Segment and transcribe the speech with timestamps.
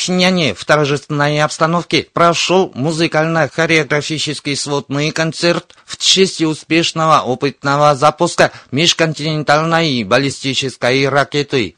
[0.00, 11.06] Пхеньяне в торжественной обстановке прошел музыкально-хореографический сводный концерт в честь успешного опытного запуска межконтинентальной баллистической
[11.06, 11.76] ракеты.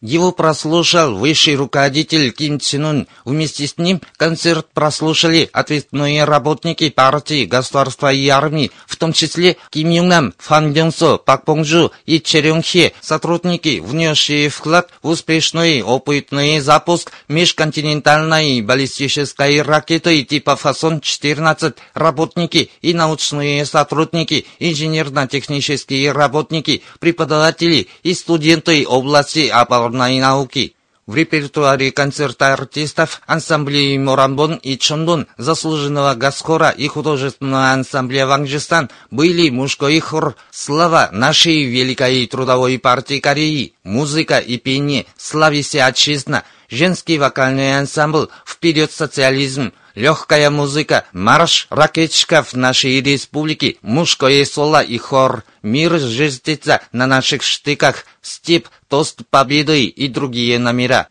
[0.00, 3.08] Его прослушал высший руководитель Ким Чен Ун.
[3.24, 9.90] Вместе с ним концерт прослушали ответственные работники партии, государства и армии, в том числе Ким
[9.90, 15.08] Юн Нам, Фан Бён Со, Пак Бong Жу и Черён Хе, сотрудники, внесшие вклад в
[15.08, 27.88] успешный опытный запуск межконтинентальной баллистической ракеты типа Фасон-14, работники и научные сотрудники, инженерно-технические работники, преподаватели
[28.04, 30.74] и студенты области обороны народной науки.
[31.06, 39.48] В репертуаре концерта артистов ансамблей Морамбон и Чондон, заслуженного Гаскора и художественного ансамбля Вангжистан были
[39.48, 47.78] мужской хор «Слава нашей Великой Трудовой партии Кореи», музыка и пение «Славися отчизна», женский вокальный
[47.78, 56.80] ансамбль «Вперед социализм», легкая музыка, марш ракетчиков нашей республики, мужское соло и хор, мир жестится
[56.92, 61.08] на наших штыках, степ, тост победы и другие номера.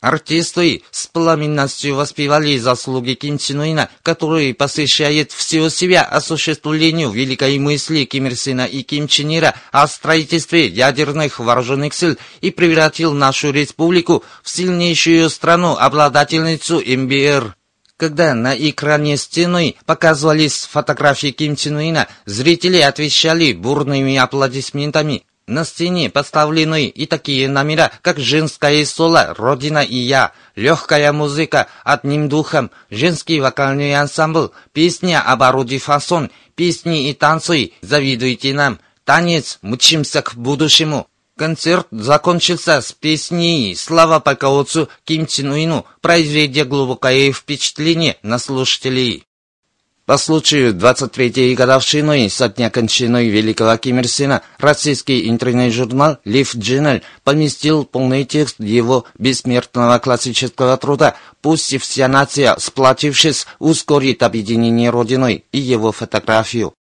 [0.00, 3.38] Артисты с пламенностью воспевали заслуги Ким
[4.02, 9.86] который посвящает всего себя осуществлению великой мысли Ким Ир Сена и Ким Чен Ира о
[9.86, 17.54] строительстве ядерных вооруженных сил и превратил нашу республику в сильнейшую страну, обладательницу МБР.
[17.98, 25.24] Когда на экране стены показывались фотографии Ким Чен Ына, зрители отвечали бурными аплодисментами.
[25.50, 32.28] На стене поставлены и такие номера, как «Женское соло», «Родина и я», «Легкая музыка», «Одним
[32.28, 40.22] духом», «Женский вокальный ансамбль», «Песня об ороде фасон», «Песни и танцы», «Завидуйте нам», «Танец», «Мчимся
[40.22, 48.38] к будущему», Концерт закончился с песней «Слава полководцу Ким Чен Уину», произведя глубокое впечатление на
[48.38, 49.26] слушателей.
[50.06, 57.02] По случаю 23-й годовщины со дня кончины великого Ким Ир Сена российский интернет-журнал Leaf Journal
[57.22, 65.58] поместил полный текст его бессмертного классического труда «Пусть вся нация, сплотившись, ускорит объединение Родиной» и
[65.58, 66.74] его фотографию.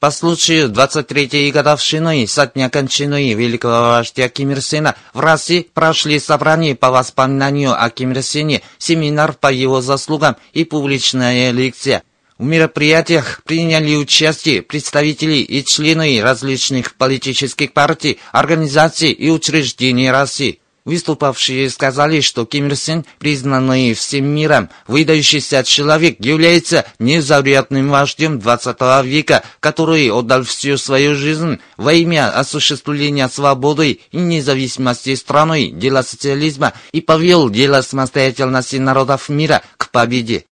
[0.00, 6.20] По случаю 23-й годовщины со дня кончины великого вождя Ким Ир Сена в России прошли
[6.20, 12.04] собрания по воспоминанию о Ким Ир Сене, семинар по его заслугам и публичная лекция.
[12.38, 20.60] В мероприятиях приняли участие представители и члены различных политических партий, организаций и учреждений России.
[20.84, 29.04] Выступавшие сказали, что Ким Ир Сен, признанный всем миром, выдающийся человек, является незаурядным вождем 20
[29.04, 36.72] века, который отдал всю свою жизнь во имя осуществления свободы и независимости страны, дела социализма
[36.92, 40.44] и повел дело самостоятельности народов мира к победе.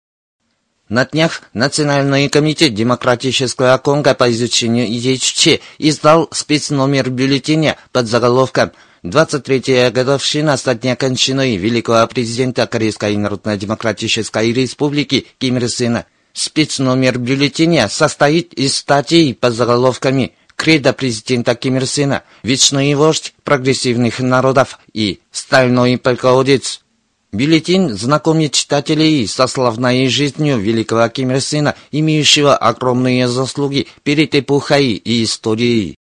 [0.88, 8.70] На днях Национальный комитет Демократического Конго по изучению идей ЧЧ издал спецномер бюллетеня под заголовком
[9.02, 16.06] 23-я годовщина со дня кончины великого президента Корейской Народно-Демократической Республики Ким Ир Сена.
[16.32, 24.20] Спецномер бюллетеня состоит из статей под заголовками «Кредо президента Ким Ир Сена», «Вечный вождь прогрессивных
[24.20, 26.80] народов» и «Стальной полководец».
[27.36, 34.92] Бюллетень знакомит читателей со славной жизнью великого Ким Ир Сена, имеющего огромные заслуги перед эпохой
[34.92, 35.96] и историей.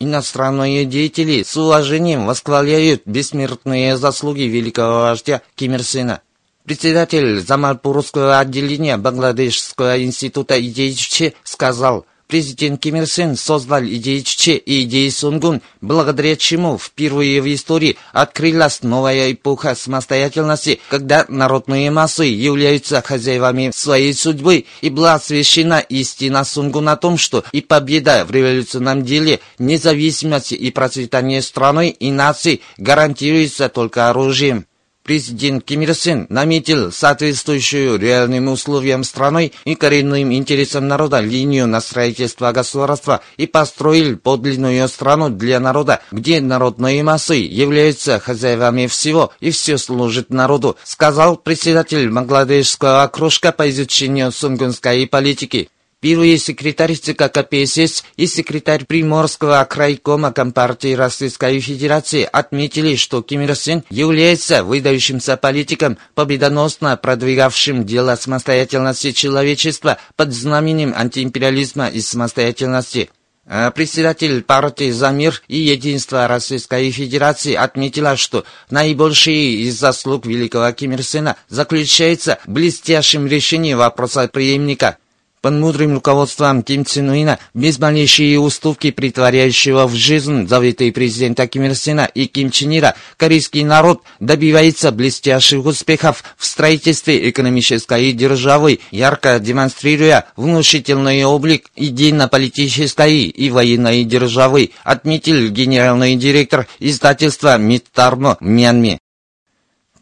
[0.00, 6.22] Иностранные деятели с уважением восхваляют бессмертные заслуги великого вождя Ким Ир Сена.
[6.64, 10.98] Председатель Замальпурского отделения Бангладешского института идей
[11.44, 17.46] сказал– Президент Ким Ир Сен создал идеи Чче и идеи Сунгун, благодаря чему впервые в
[17.54, 25.78] истории открылась новая эпоха самостоятельности, когда народные массы являются хозяевами своей судьбы, и была освящена
[25.80, 32.10] истина Сунгун о том, что и победа в революционном деле, независимость и процветание страны и
[32.10, 34.67] нации гарантируется только оружием.
[35.08, 41.80] Президент Ким Ир Сен наметил соответствующую реальным условиям страной и коренным интересам народа линию на
[41.80, 49.50] строительство государства и построил подлинную страну для народа, где народные массы являются хозяевами всего и
[49.50, 55.70] все служит народу, сказал председатель Бангладешского окружка по изучению сунгунской политики.
[56.00, 63.56] Первый секретарь ЦК КПСС и секретарь Приморского крайкома Компартии Российской Федерации отметили, что Ким Ир
[63.56, 73.10] Сен является выдающимся политиком, победоносно продвигавшим дело самостоятельности человечества под знаменем антиимпериализма и самостоятельности.
[73.44, 80.70] А председатель партии «За мир и единство Российской Федерации» отметила, что наибольший из заслуг великого
[80.70, 84.96] Ким Ир Сена заключается в блестящем решении вопроса преемника–
[85.40, 91.64] под мудрым руководством Ким Чен Уина, без малейшей уступки притворяющего в жизнь заветы президента Ким
[91.64, 98.80] Ир Сена и Ким Чен Ира, корейский народ добивается блестящих успехов в строительстве экономической державы,
[98.90, 108.98] ярко демонстрируя внушительный облик идейно-политической и военной державы, отметил генеральный директор издательства Миттарно в Мьянме.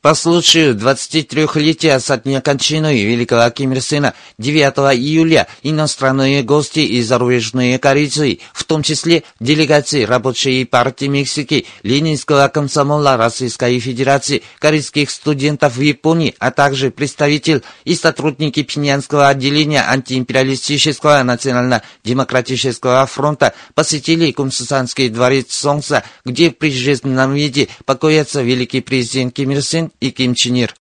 [0.07, 7.03] По случаю 23-летия со дня кончины великого Ким Ир Сена 9 июля иностранные гости и
[7.03, 15.75] зарубежные корейцы, в том числе делегации рабочей партии Мексики, Ленинского комсомола Российской Федерации, корейских студентов
[15.75, 25.47] в Японии, а также представитель и сотрудники Пинянского отделения антиимпериалистического национально-демократического фронта посетили Кумсусанский дворец
[25.53, 30.75] Солнца, где в прижизненном виде покоится великий президент Ким Ир Сен и Ким Чен Ир.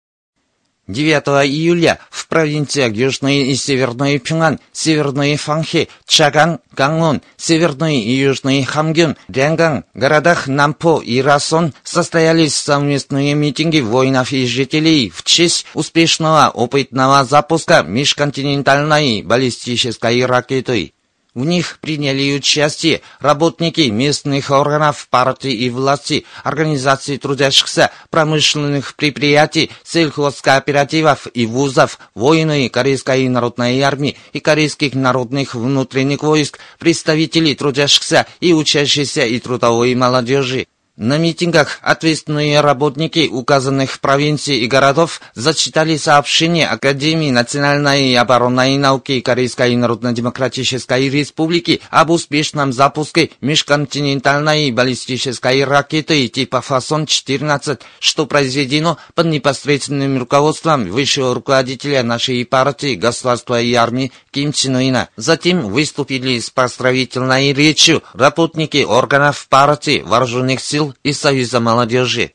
[0.86, 8.64] 9 июля в провинциях Южный и Северный Пюнган, Северный Фанхи, Чаган, Гангун, Северный и Южный
[8.64, 16.50] Хамгюн, Лянган, городах Нампо и Расон состоялись совместные митинги воинов и жителей в честь успешного
[16.50, 20.93] опытного запуска межконтинентальной баллистической ракеты.
[21.34, 31.26] В них приняли участие работники местных органов партии и власти, организаций трудящихся, промышленных предприятий, сельхозкооперативов
[31.34, 39.26] и вузов, воины Корейской народной армии и корейских народных внутренних войск, представители трудящихся и учащихся
[39.26, 40.68] и трудовой молодежи.
[40.96, 49.20] На митингах ответственные работники указанных провинций и городов зачитали сообщение Академии национальной и оборонной науки
[49.20, 60.20] Корейской Народно-Демократической Республики об успешном запуске межконтинентальной баллистической ракеты типа «Фасон-14», что произведено под непосредственным
[60.20, 65.08] руководством высшего руководителя нашей партии, государства и армии Ким Чен Ына.
[65.16, 72.32] Затем выступили с поздравительной речью работники органов партии, вооруженных сил сил и Союза молодежи.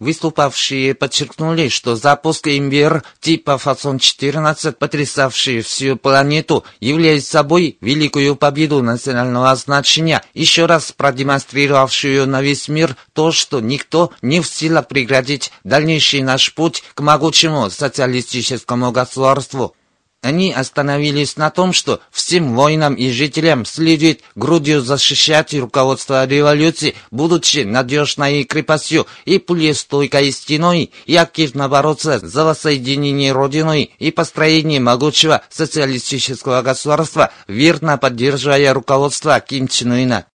[0.00, 9.54] Выступавшие подчеркнули, что запуск «Имбер» типа «Фасон-14», потрясавший всю планету, является собой великую победу национального
[9.54, 16.22] значения, еще раз продемонстрировавшую на весь мир то, что никто не в силах преградить дальнейший
[16.22, 19.76] наш путь к могучему социалистическому государству.
[20.22, 27.64] Они остановились на том, что всем воинам и жителям следует грудью защищать руководство революции, будучи
[27.64, 36.62] надежной крепостью и пулестойкой стеной, и активно бороться за воссоединение Родиной и построение могучего социалистического
[36.62, 40.26] государства, верно поддерживая руководство Ким Чен Ына.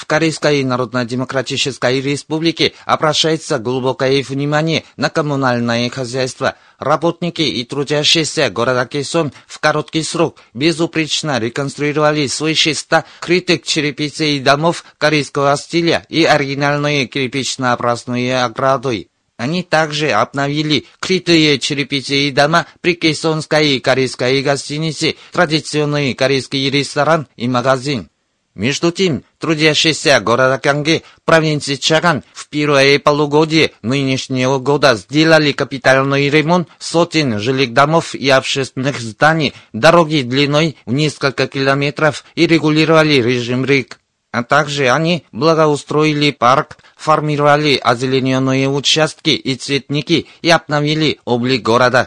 [0.00, 6.54] В Корейской Народно-Демократической Республике обращается глубокое внимание на коммунальное хозяйство.
[6.78, 14.86] Работники и трудящиеся города Кесон в короткий срок безупречно реконструировали свыше 100 крытых черепицей домов
[14.96, 19.10] корейского стиля и оригинальные кирпично-образные ограды.
[19.36, 28.08] Они также обновили крытые черепичные дома при Кейсонской корейской гостинице, традиционный корейский ресторан и магазин.
[28.54, 36.68] Между тем, трудящиеся города Канги, провинции Чаган, в первое полугодие нынешнего года сделали капитальный ремонт
[36.78, 44.00] сотен жилых домов и общественных зданий, дороги длиной в несколько километров и регулировали режим рек.
[44.32, 52.06] А также они благоустроили парк, формировали озелененные участки и цветники и обновили облик города.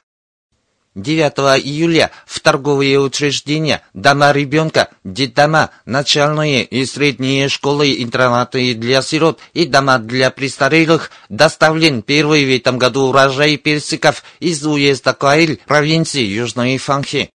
[0.96, 9.40] 9 июля в торговые учреждения, дома ребенка, детдома, начальные и средние школы, интернаты для сирот
[9.54, 16.22] и дома для престарелых доставлен первый в этом году урожай персиков из уезда Каиль, провинции
[16.22, 17.32] Южной Фанхи.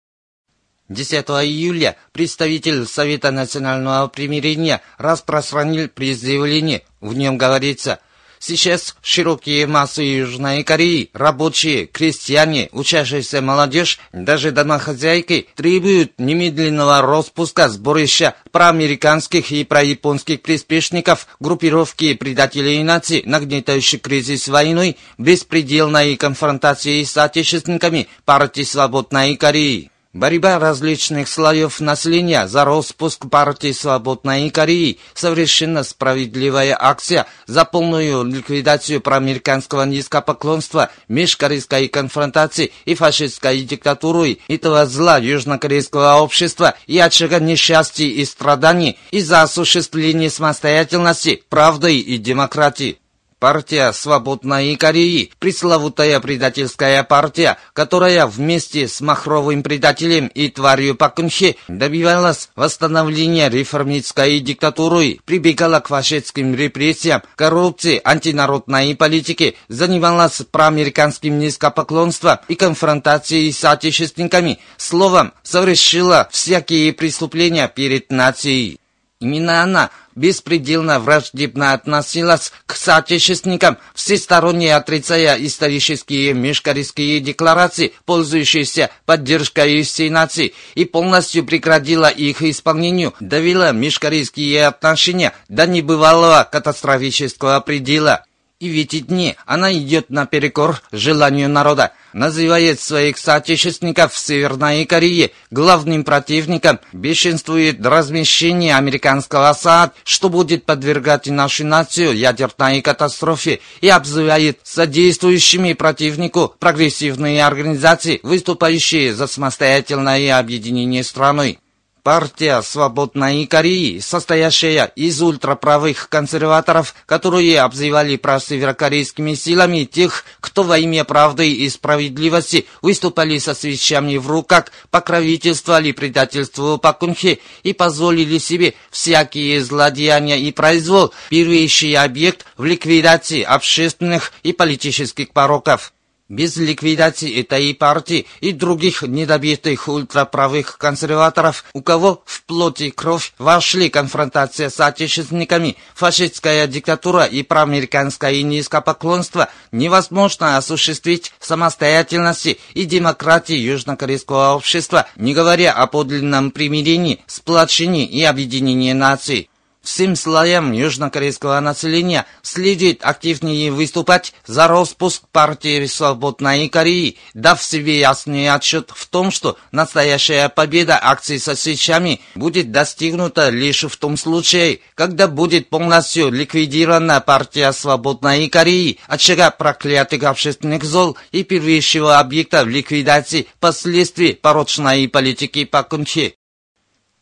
[0.90, 6.84] 10 июля представитель Совета национального примирения распространил призывление.
[7.02, 8.00] В нем говорится–
[8.40, 18.36] Сейчас широкие массы Южной Кореи, рабочие, крестьяне, учащаяся молодежь, даже домохозяйки требуют немедленного распуска сборища
[18.52, 28.64] проамериканских и прояпонских приспешников, группировки предателей наций, нагнетающих кризис войной, беспределной конфронтации с отечественниками партии
[28.64, 29.92] Свободной Кореи.
[30.18, 39.00] Борьба различных слоев населения за распуск партии Свободной Кореи– совершенно справедливая акция за полную ликвидацию
[39.00, 48.26] проамериканского низкопоклонства, межкорейской конфронтации и фашистской диктатуры этого зла южнокорейского общества и очага несчастья и
[48.26, 52.98] страданий и за осуществление самостоятельности, правды и демократии.
[53.40, 62.50] Партия Свободной Кореи, пресловутая предательская партия, которая вместе с махровым предателем и тварью Пакунхе добивалась
[62.56, 73.54] восстановления реформистской диктатуры, прибегала к фашистским репрессиям, коррупции, антинародной политике, занималась проамериканским низкопоклонством и конфронтацией
[73.54, 78.80] с отечественниками, словом, совершила всякие преступления перед нацией.
[79.20, 90.12] Именно она беспредельно враждебно относилась к соотечественникам, всесторонне отрицая исторические межкорейские декларации, пользующиеся поддержкой всей
[90.12, 98.27] нации, и полностью прекратила их исполнению, довела межкорейские отношения до небывалого катастрофического предела.
[98.60, 99.36] И в эти дни.
[99.46, 108.76] Она идет наперекор желанию народа, называет своих соотечественников в Северной Корее главным противником, бешенствует размещение
[108.76, 118.20] американского САД, что будет подвергать нашу нацию ядерной катастрофе, и обзывает содействующими противнику прогрессивные организации,
[118.24, 121.60] выступающие за самостоятельное объединение страной.
[122.08, 131.04] Партия Свободной Кореи, состоящая из ультраправых консерваторов, которые обзывали просеверокорейскими силами тех, кто во имя
[131.04, 139.62] правды и справедливости выступали со свечами в руках, покровительствовали предательству Пакунхе и позволили себе всякие
[139.62, 145.92] злодеяния и произвол, первейший объект в ликвидации общественных и политических пороков.
[146.30, 153.90] Без ликвидации этой партии и других недобитых ультраправых консерваторов, у кого в плоти кровь вошли
[153.90, 165.08] конфронтация с отечественниками, фашистская диктатура и проамериканское низкопоклонство, невозможно осуществить самостоятельности и демократии южнокорейского общества,
[165.16, 169.50] не говоря о подлинном примирении, сплочении и объединении наций
[169.88, 178.50] всем слоям южнокорейского населения следует активнее выступать за распуск партии Свободной Кореи, дав себе ясный
[178.50, 184.82] отчет в том, что настоящая победа акций со свечами будет достигнута лишь в том случае,
[184.94, 192.68] когда будет полностью ликвидирована партия Свободной Кореи, очага проклятых общественных зол и первейшего объекта в
[192.68, 196.36] ликвидации последствий порочной политики Пакунхи.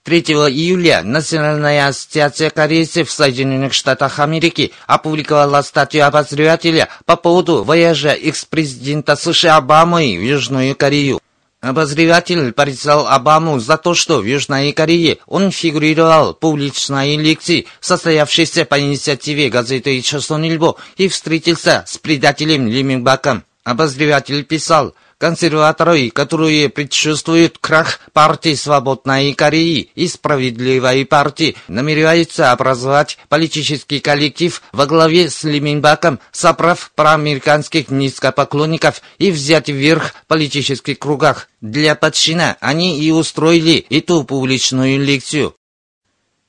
[0.06, 8.14] 3 июля Национальная ассоциация корейцев в Соединенных Штатах Америки опубликовала статью обозревателя по поводу вояжа
[8.14, 11.20] экс-президента США Обамы в Южную Корею.
[11.60, 18.66] Обозреватель порицал Обаму за то, что в Южной Корее он фигурировал в публичной лекции, состоявшейся
[18.66, 23.44] по инициативе газеты «Чосонильбо» и встретился с предателем Ли Минбаком.
[23.64, 34.00] Обозреватель писал– консерваторы, которые предчувствуют крах партии Свободной Кореи и Справедливой партии, намереваются образовать политический
[34.00, 41.50] коллектив во главе с Лиминбаком, собрав проамериканских низкопоклонников и взять вверх в политических кругах.
[41.62, 45.56] Для подчина они и устроили эту публичную лекцию.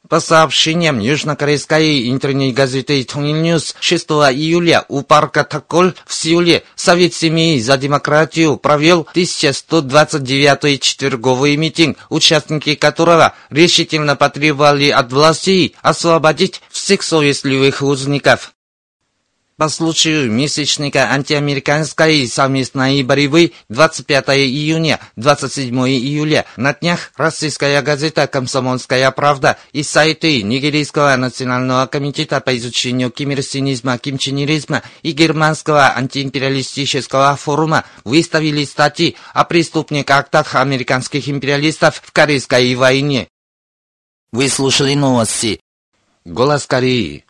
[0.08, 7.76] По сообщениям южнокорейской интернет-газеты «Тонильньюс» 6 июля у парка Таколь в Сеуле Совет семьи за
[7.76, 18.52] демократию провел 1129-й четверговый митинг, участники которого решительно потребовали от властей освободить всех совестливых узников.
[19.58, 29.10] По случаю месячника антиамериканской совместной борьбы 25 июня, 27 июля на днях российская газета «Комсомольская
[29.12, 38.62] правда» и сайты Нигерийского национального комитета по изучению кимирсинизма, кимчинеризма и германского антиимпериалистического форума выставили
[38.66, 43.28] статьи о преступных актах американских империалистов в Корейской войне.
[44.32, 45.60] Вы слушали новости.
[46.26, 47.25] Голос Кореи.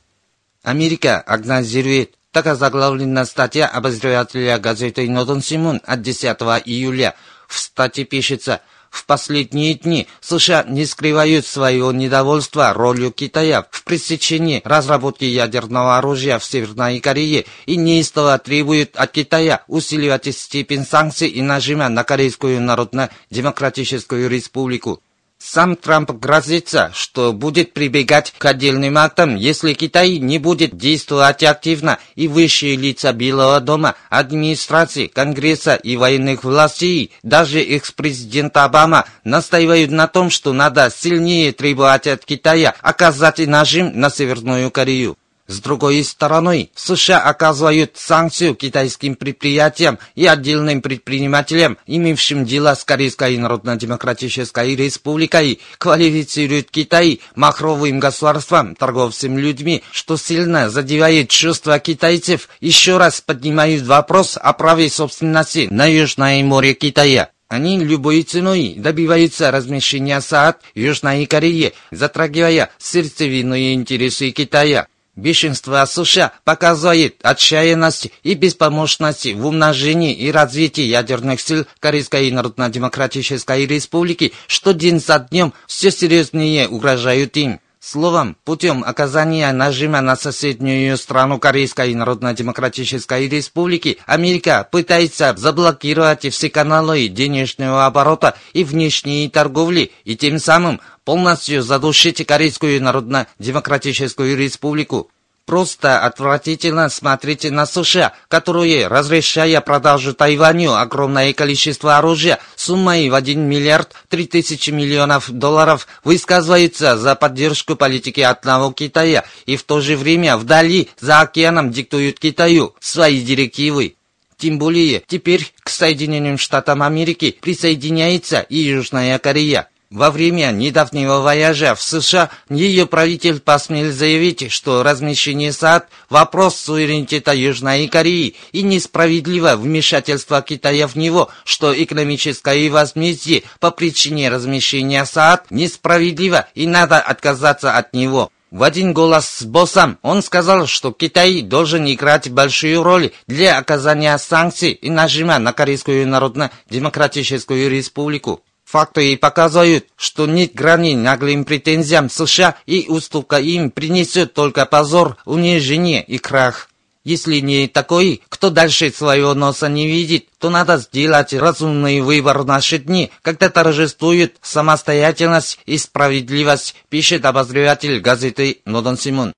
[0.67, 6.25] Америка агнозирует так озаглавлена статья обозревателя газеты «Нотон Симон» от 10
[6.67, 7.15] июля.
[7.47, 14.61] В статье пишется, В последние дни США не скрывают своего недовольства ролью Китая в пресечении
[14.65, 21.43] разработки ядерного оружия в Северной Корее и неистово требуют от Китая усиливать степень санкций и
[21.43, 25.01] нажима на Корейскую Народно-Демократическую Республику.
[25.39, 31.99] Сам Трамп грозится, что будет прибегать к отдельным актам, если Китай не будет действовать активно,
[32.15, 40.09] и высшие лица Белого дома, администрации, Конгресса и военных властей, даже экс-президент Обама, настаивают на
[40.09, 45.17] том, что надо сильнее требовать от Китая оказать нажим на Северную Корею.
[45.49, 53.37] С другой стороны, США оказывают санкцию китайским предприятиям и отдельным предпринимателям, имевшим дела с Корейской
[53.39, 63.21] Народно-Демократической Республикой, квалифицируют Китай махровым государством, торговцем людьми, что сильно задевает чувства китайцев, еще раз
[63.21, 67.31] поднимают вопрос о праве собственности на Южное море Китая.
[67.49, 74.89] Они любой ценой добиваются размещения СААД в Южной Корее, затрагивая сердцевинные интересы Китая.
[75.17, 84.35] Бешенство США показывает отчаянность и беспомощность в умножении и развитии ядерных сил Корейской Народно-Демократической Республики,
[84.47, 87.61] что день за днем все серьезнее угрожают им.
[87.89, 97.07] Словом, путем оказания нажима на соседнюю страну Корейской Народно-Демократической Республики, Америка пытается заблокировать все каналы
[97.07, 105.09] денежного оборота и внешней торговли, и тем самым полностью задушить Корейскую Народно-Демократическую Республику.
[105.47, 113.41] Просто отвратительно смотрите на США, которые, разрешая продажу Тайваню огромное количество оружия суммой в 1
[113.41, 119.97] миллиард 3 тысячи миллионов долларов, высказываются за поддержку политики одного Китая и в то же
[119.97, 123.95] время вдали, за океаном, диктуют Китаю свои директивы.
[124.37, 129.69] Тем более, теперь к Соединенным Штатам Америки присоединяется и Южная Корея.
[129.91, 137.33] Во время недавнего вояжа в США ее правитель посмел заявить, что размещение САД– вопрос суверенитета
[137.33, 145.51] Южной Кореи и несправедливо вмешательство Китая в него, что экономическое возмездие по причине размещения САД
[145.51, 148.33] несправедливо и надо отказаться от него.
[148.51, 154.17] В один голос с боссом он сказал, что Китай должен играть большую роль для оказания
[154.19, 158.43] санкций и нажима на Корейскую Народно-Демократическую Республику.
[158.67, 165.17] Факты и показывают, что нет грани наглым претензиям США и уступка им принесет только позор,
[165.25, 166.69] унижение и крах.
[167.05, 172.47] Если не такой, кто дальше своего носа не видит, то надо сделать разумный выбор в
[172.47, 179.33] наши дни, когда торжествует самостоятельность и справедливость, пишет обозреватель газеты Нодон Симон.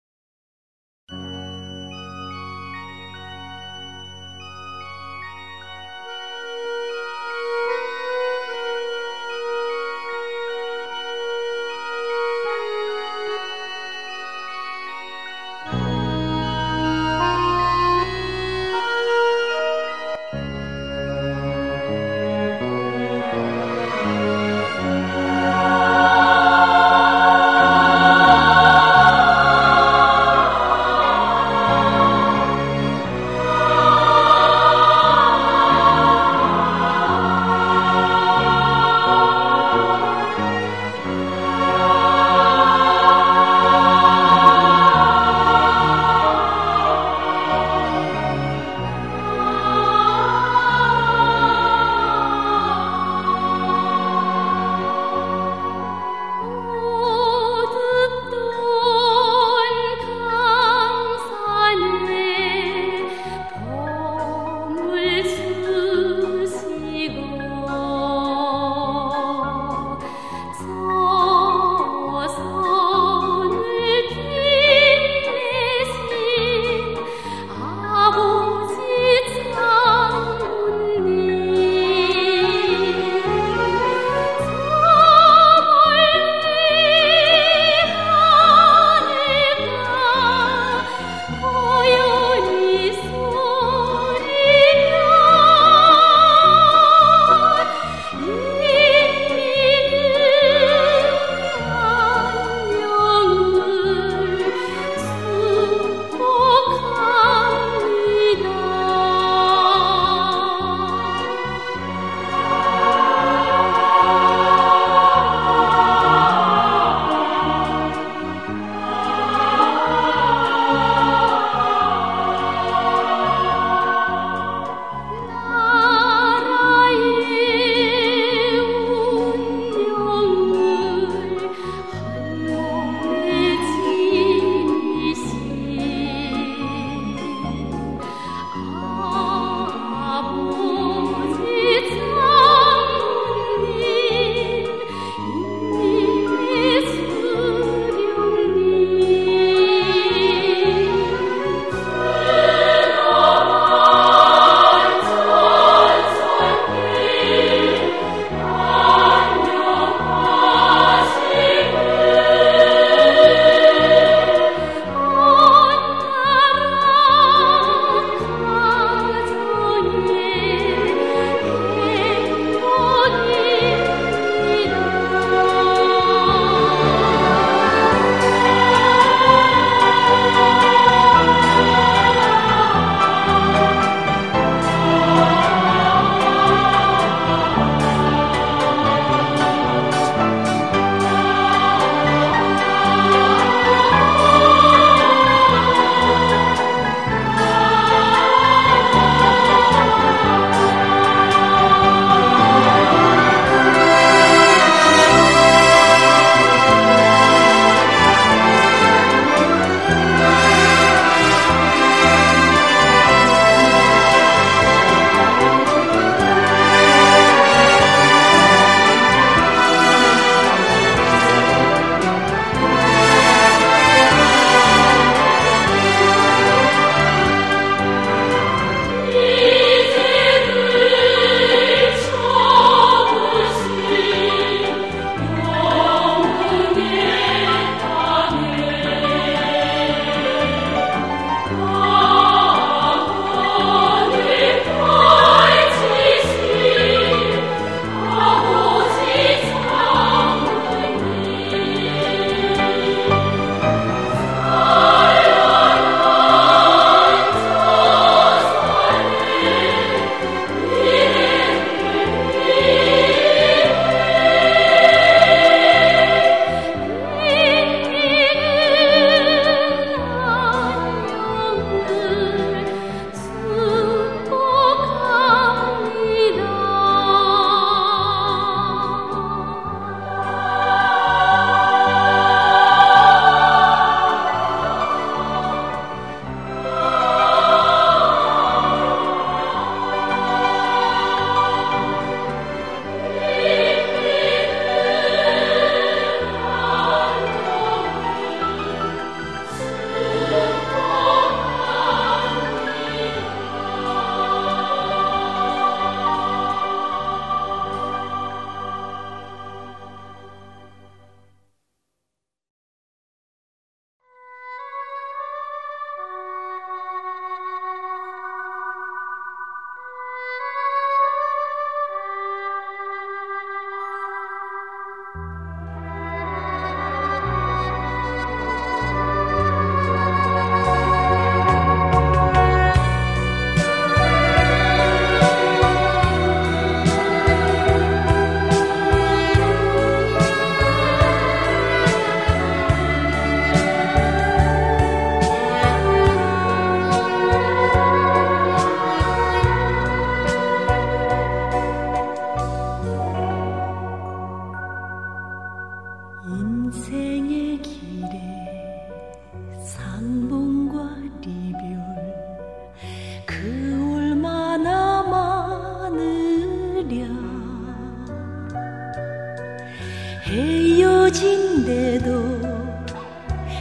[370.30, 372.08] 헤어진대도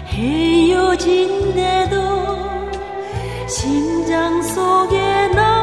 [0.07, 1.95] 헤어진대도
[3.47, 5.56] 심장 속에 나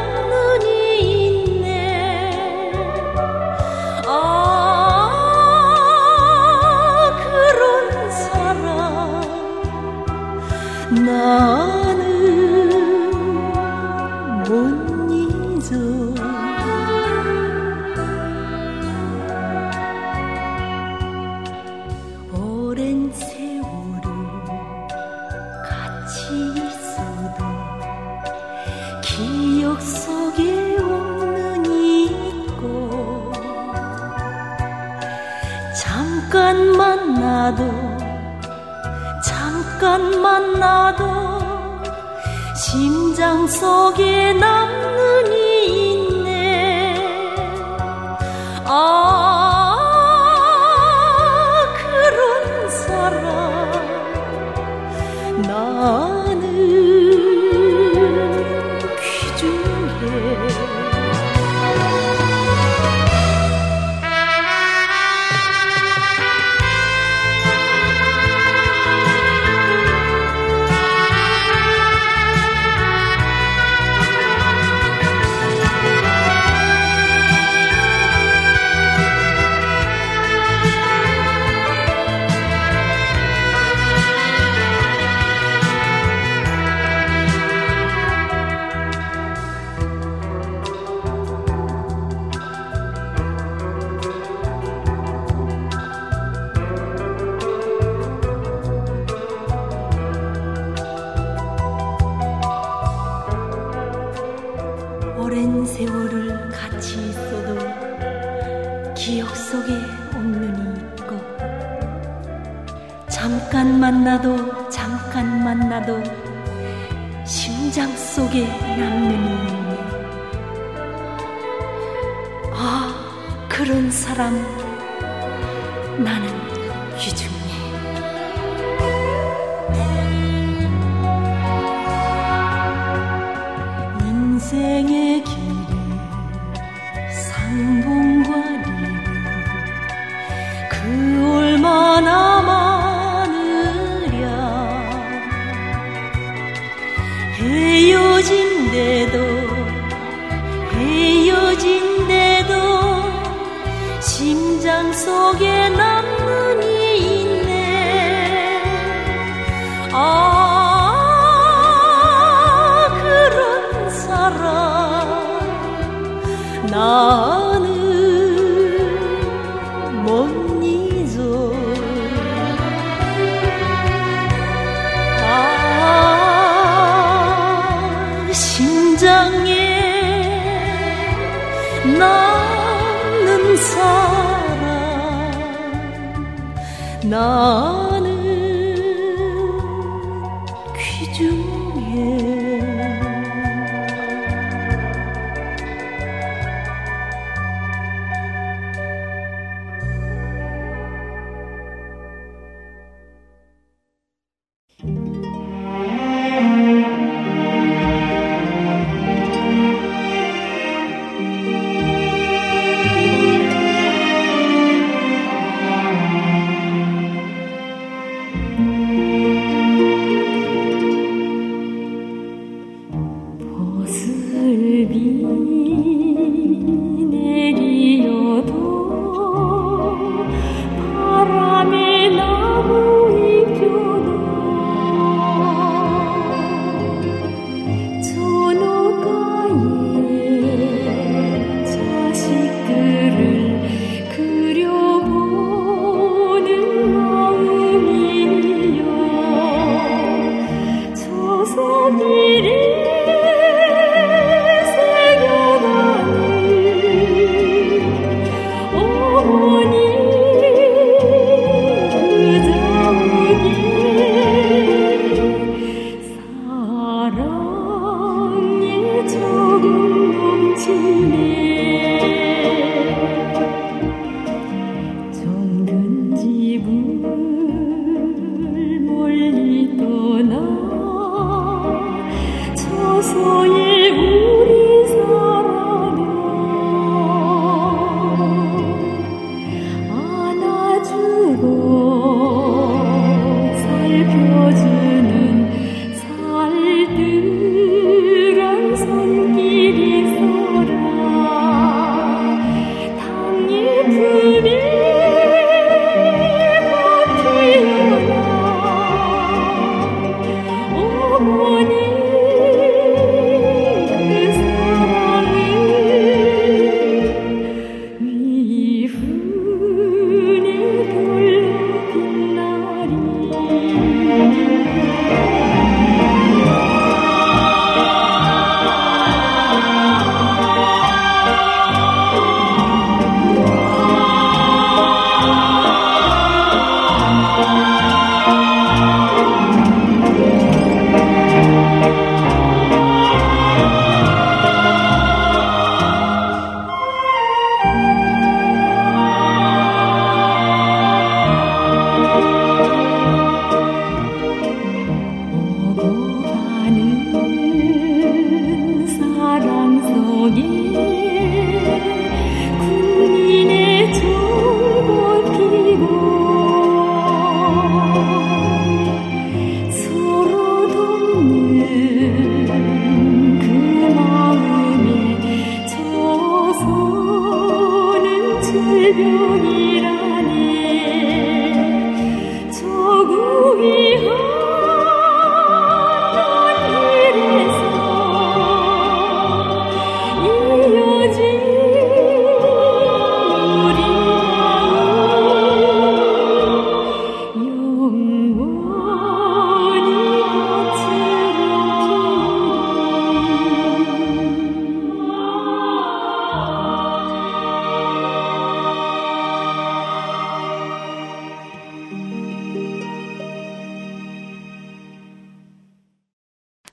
[43.45, 45.34] 마음속에 남는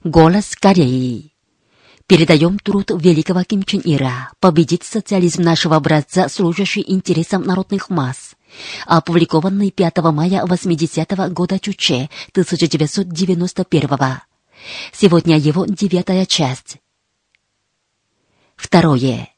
[0.05, 1.33] Голос Кореи.
[2.09, 8.35] Передаем труд великого Ким Чен Ира «Победить социализм нашего образца, служащий интересам народных масс»,
[8.85, 14.17] опубликованный 5 мая 80 -го года Чуче 1991 -го.
[14.93, 16.79] Сегодня его девятая часть.
[18.57, 19.32] Второе.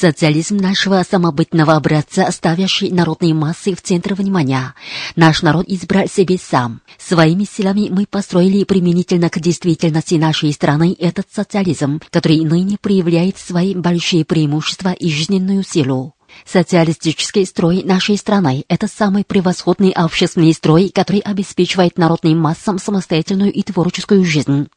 [0.00, 4.72] Социализм нашего самобытного образца, ставящий народные массы в центр внимания.
[5.14, 6.80] Наш народ избрал себе сам.
[6.96, 13.74] Своими силами мы построили применительно к действительности нашей страны этот социализм, который ныне проявляет свои
[13.74, 16.14] большие преимущества и жизненную силу.
[16.44, 23.62] Социалистический строй нашей страны– это самый превосходный общественный строй, который обеспечивает народным массам самостоятельную и
[23.62, 24.68] творческую жизнь.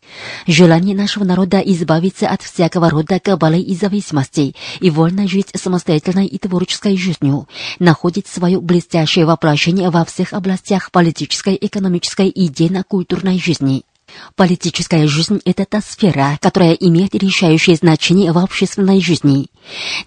[0.48, 6.38] Желание нашего народа избавиться от всякого рода кабалы и зависимостей и вольно жить самостоятельной и
[6.38, 7.48] творческой жизнью
[7.80, 13.84] находит свое блестящее воплощение во всех областях политической, экономической и идейно-культурной жизни.
[14.36, 19.48] Политическая жизнь– это та сфера, которая имеет решающее значение в общественной жизни.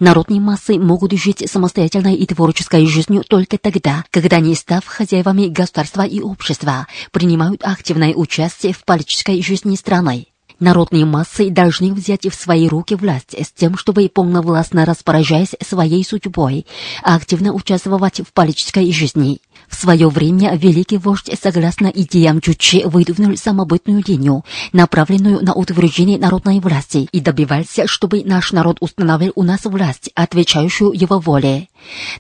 [0.01, 6.03] Народные массы могут жить самостоятельной и творческой жизнью только тогда, когда они, став хозяевами государства
[6.07, 10.27] и общества, принимают активное участие в политической жизни страны.
[10.59, 16.67] Народные массы должны взять в свои руки власть с тем, чтобы полновластно распоряжаясь своей судьбой,
[17.03, 19.41] активно участвовать в политической жизни.
[19.69, 26.61] В свое время великий вождь, согласно идеям Чучи, выдвинул самобытную линию, направленную на утверждение народной
[26.61, 31.69] власти, и добивался, чтобы наш народ установил у нас власть, отвечающую его воле.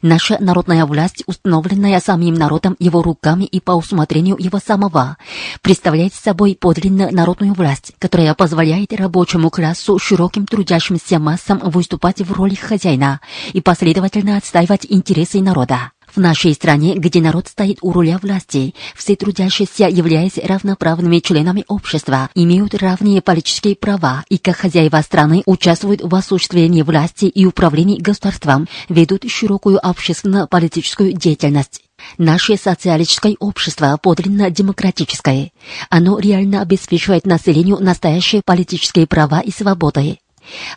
[0.02, 5.16] Наша народная власть, установленная самим народом его руками и по усмотрению его самого,
[5.62, 12.54] представляет собой подлинно народную власть, которая позволяет рабочему классу, широким трудящимся массам выступать в роли
[12.54, 13.20] хозяина
[13.52, 15.92] и последовательно отстаивать интересы народа.
[16.16, 22.30] В нашей стране, где народ стоит у руля власти, все трудящиеся, являясь равноправными членами общества,
[22.34, 28.66] имеют равные политические права и как хозяева страны участвуют в осуществлении власти и управлении государством,
[28.88, 31.82] ведут широкую общественно-политическую деятельность.
[32.16, 35.50] Наше социалистическое общество подлинно демократическое.
[35.90, 40.18] Оно реально обеспечивает населению настоящие политические права и свободы.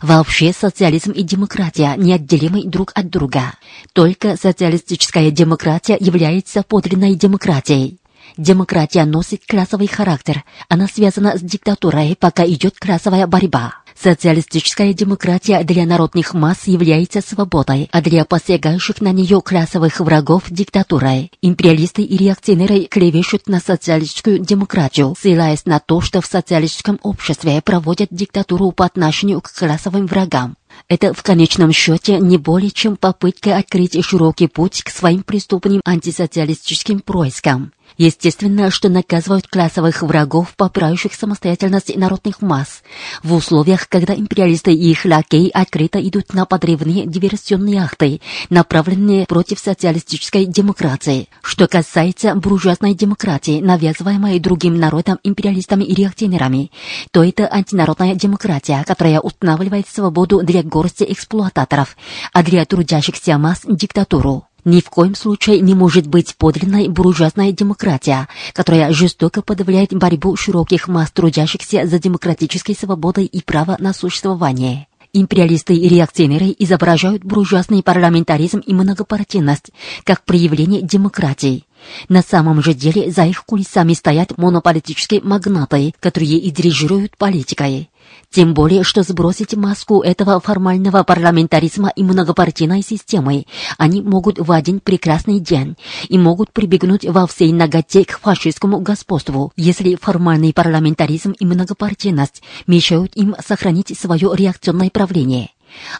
[0.02, 3.54] Вообще социализм и демократия неотделимы друг от друга.
[3.92, 7.98] Только социалистическая демократия является подлинной демократией.
[8.36, 10.44] Демократия носит классовый характер.
[10.68, 13.74] Она связана с диктатурой, пока идет классовая борьба.
[14.02, 21.30] Социалистическая демократия для народных масс является свободой, а для посягающих на нее классовых врагов– диктатурой.
[21.42, 28.08] Империалисты и реакционеры клевещут на социалистическую демократию, ссылаясь на то, что в социалистическом обществе проводят
[28.10, 30.56] диктатуру по отношению к классовым врагам.
[30.88, 37.00] Это в конечном счете не более чем попытка открыть широкий путь к своим преступным антисоциалистическим
[37.00, 37.72] проискам.
[37.96, 42.82] Естественно, что наказывают классовых врагов, поправивших самостоятельность народных масс,
[43.22, 49.58] в условиях, когда империалисты и их лакеи открыто идут на подрывные диверсионные акты, направленные против
[49.58, 51.28] социалистической демократии.
[51.42, 56.70] Что касается буржуазной демократии, навязываемой другим народам, империалистами и реакционерами,
[57.10, 61.96] то это антинародная демократия, которая устанавливает свободу для горсти эксплуататоров,
[62.32, 64.49] а для трудящихся масс– диктатуру.
[64.64, 70.86] Ни в коем случае не может быть подлинной буржуазная демократия, которая жестоко подавляет борьбу широких
[70.88, 74.86] масс трудящихся за демократической свободой и право на существование.
[75.12, 79.70] Империалисты и реакционеры изображают буржуазный парламентаризм и многопартийность
[80.04, 81.64] как проявление демократии.
[82.08, 87.90] На самом же деле за их кулисами стоят монополитические магнаты, которые и дирижируют политикой.
[88.30, 93.44] Тем более, что сбросить маску этого формального парламентаризма и многопартийной системы
[93.76, 95.76] они могут в один прекрасный день
[96.08, 103.16] и могут прибегнуть во всей ноготе к фашистскому господству, если формальный парламентаризм и многопартийность мешают
[103.16, 105.50] им сохранить свое реакционное правление.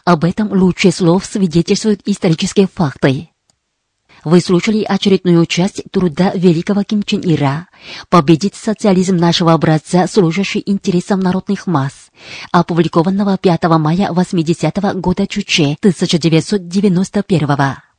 [0.05, 3.30] Об этом лучше слов свидетельствуют исторические факты.
[4.23, 7.67] Вы слушали очередную часть труда великого Ким Чен Ира
[8.09, 12.11] «Победить социализм нашего образца, служащий интересам народных масс»,
[12.51, 17.90] опубликованного 5 мая 80 -го года Чуче 1991 -го.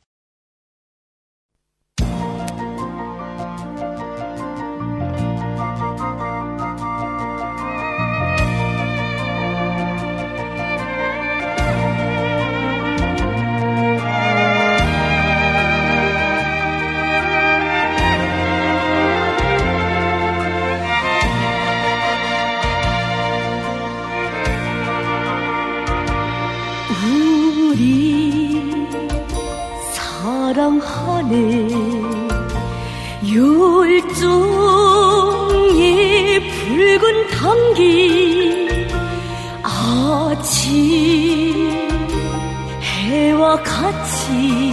[43.57, 44.72] 価値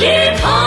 [0.00, 0.59] 别跑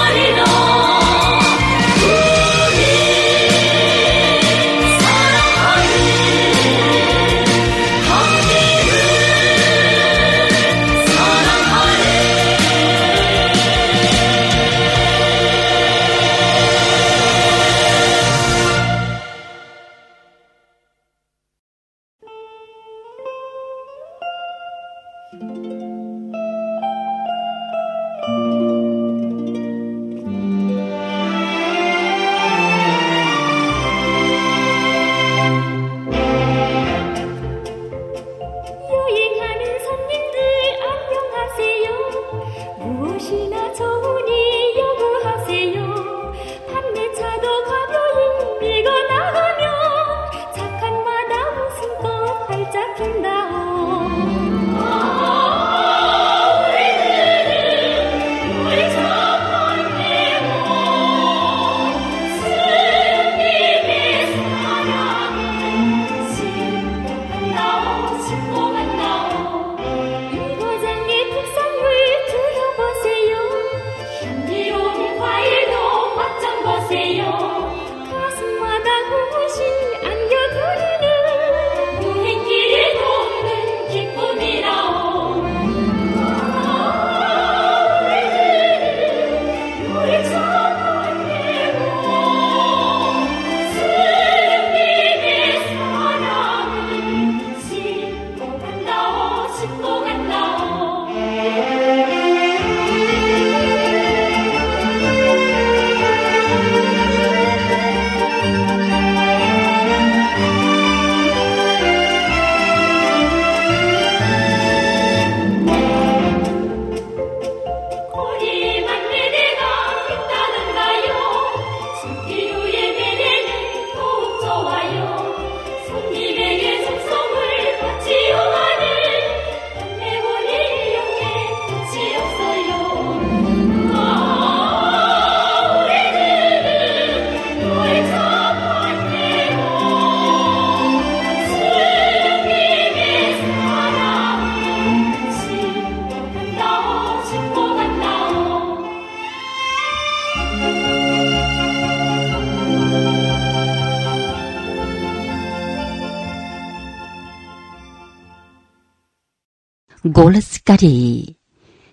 [160.66, 161.36] Кореи.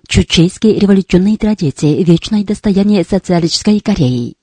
[0.07, 4.37] Чучейские революционные традиции– вечное достояние социалистической Кореи.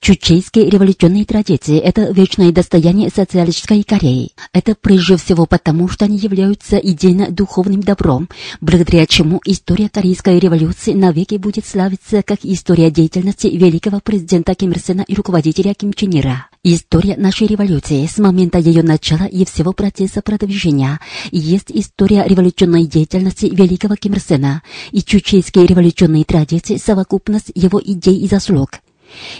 [0.00, 4.32] Чучейские революционные традиции– это вечное достояние социалистической Кореи.
[4.52, 8.28] Это прежде всего потому, что они являются идейно-духовным добром,
[8.60, 14.80] благодаря чему история Корейской революции навеки будет славиться как история деятельности великого президента Ким Ир
[14.80, 16.47] Сена и руководителя Ким Чен Ира.
[16.64, 20.98] История нашей революции с момента ее начала и всего процесса продвижения
[21.30, 28.18] есть история революционной деятельности великого Ким Ир Сена и чучейские революционные традиции– совокупность его идей
[28.18, 28.80] и заслуг.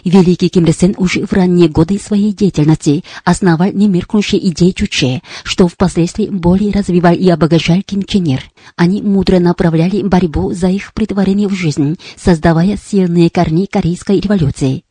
[0.05, 5.66] Великий Ким Ир Сен уже в ранние годы своей деятельности основал немеркнущие идеи Чуче, что
[5.66, 8.45] впоследствии более развивал и обогащал Ким Чен Ир.
[8.77, 14.85] Они мудро направляли борьбу за их притворение в жизнь, создавая сильные корни Корейской революции.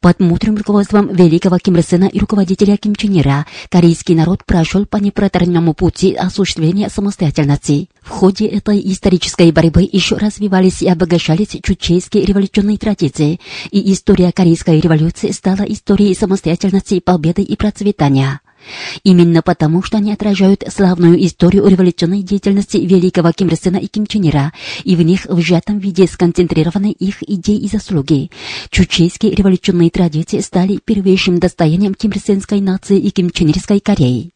[0.00, 4.86] Под мудрым руководством великого Ким Ир Сена и руководителя Ким Чен Ира корейский народ прошел
[4.86, 7.88] по непроторенному пути осуществления самостоятельности.
[8.02, 13.40] В ходе этой исторической борьбы еще развивались и обогащались чучейские революционные традиции,
[13.70, 18.40] и история Корейской революции стала историей самостоятельности, победы и процветания.
[19.02, 24.06] Именно потому, что они отражают славную историю революционной деятельности великого Ким Ир Сена и Ким
[24.06, 24.52] Чен Ира,
[24.84, 28.30] и в них в сжатом виде сконцентрированы их идеи и заслуги.
[28.70, 34.34] Чучейские революционные традиции стали первейшим достоянием Ким Ир Сенской нации и Ким Чен Ирской Кореи.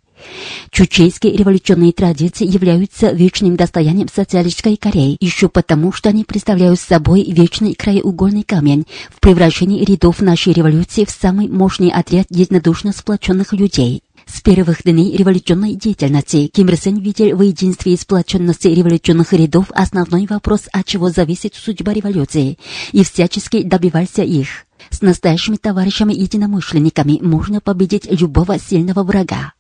[0.71, 7.75] Чучейские революционные традиции являются вечным достоянием социалистической Кореи, еще потому, что они представляют собой вечный
[7.75, 14.03] краеугольный камень в превращении рядов нашей революции в самый мощный отряд единодушно сплоченных людей.
[14.29, 19.71] С первых дней революционной деятельности Ким Ир Сен видел в единстве и сплоченности революционных рядов
[19.75, 22.59] основной вопрос, от чего зависит судьба революции,
[22.93, 24.49] и всячески добивался их.
[24.91, 29.55] С настоящими товарищами-единомышленниками можно победить любого сильного врага.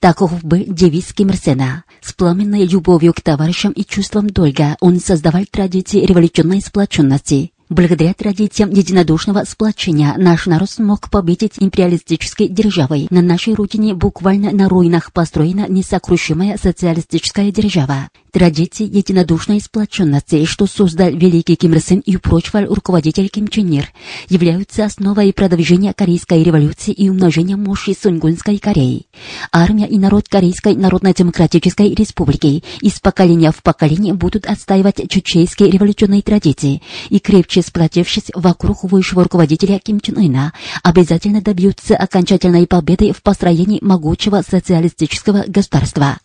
[0.00, 1.84] Таков был девиз Ким Ир Сена.
[2.00, 7.52] С пламенной любовью к товарищам и чувством долга он создавал традиции революционной сплоченности.
[7.72, 13.06] Благодаря традициям единодушного сплочения наш народ смог победить империалистической державой.
[13.08, 18.10] На нашей родине буквально на руинах построена несокрушимая социалистическая держава.
[18.30, 23.92] Традиции единодушной сплоченности, что создал великий Ким Ир Сен и упрочивал руководитель Ким Чен Ир,
[24.28, 29.06] являются основой продвижения Корейской революции и умножения мощи Сунгунской Кореи.
[29.52, 36.80] Армия и народ Корейской Народно-Демократической Республики из поколения в поколение будут отстаивать чучейские революционные традиции
[37.10, 40.52] и крепче сплотившись вокруг высшего руководителя Ким Чен Ына,
[40.82, 46.18] обязательно добьются окончательной победы в построении могучего социалистического государства.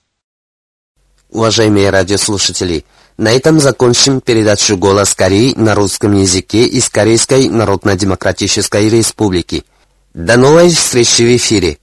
[1.29, 2.85] Уважаемые радиослушатели,
[3.17, 9.63] на этом закончим передачу «Голос Кореи» на русском языке из Корейской Народно-Демократической Республики.
[10.13, 11.79] До новой встречи в эфире!